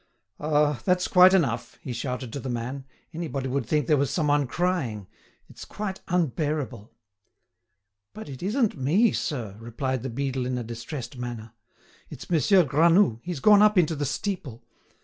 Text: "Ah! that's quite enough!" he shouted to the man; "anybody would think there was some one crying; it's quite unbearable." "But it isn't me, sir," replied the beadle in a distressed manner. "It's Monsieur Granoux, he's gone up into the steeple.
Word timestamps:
"Ah! 0.39 0.81
that's 0.83 1.07
quite 1.07 1.31
enough!" 1.35 1.77
he 1.83 1.93
shouted 1.93 2.33
to 2.33 2.39
the 2.39 2.49
man; 2.49 2.85
"anybody 3.13 3.47
would 3.47 3.67
think 3.67 3.85
there 3.85 3.97
was 4.01 4.09
some 4.09 4.29
one 4.29 4.47
crying; 4.47 5.05
it's 5.47 5.63
quite 5.63 5.99
unbearable." 6.07 6.91
"But 8.11 8.27
it 8.27 8.41
isn't 8.41 8.75
me, 8.75 9.11
sir," 9.11 9.55
replied 9.59 10.01
the 10.01 10.09
beadle 10.09 10.47
in 10.47 10.57
a 10.57 10.63
distressed 10.63 11.19
manner. 11.19 11.51
"It's 12.09 12.31
Monsieur 12.31 12.63
Granoux, 12.63 13.19
he's 13.21 13.39
gone 13.39 13.61
up 13.61 13.77
into 13.77 13.95
the 13.95 14.07
steeple. 14.07 14.63